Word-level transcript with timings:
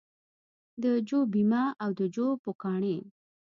د 0.83 0.85
جو 1.07 1.19
بیمه 1.33 1.63
او 1.83 1.89
د 1.99 2.01
جو 2.15 2.25
پوکاڼې 2.43 2.97